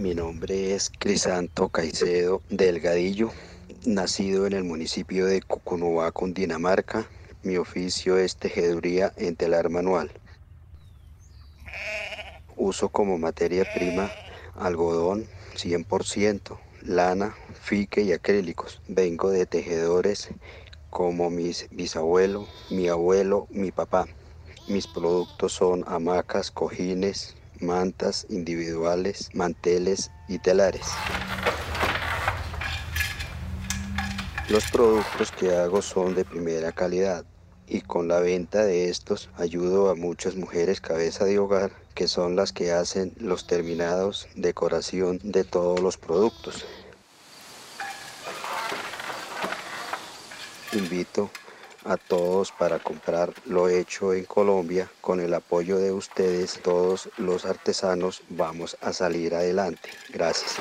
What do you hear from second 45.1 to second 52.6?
de todos los productos. Invito a todos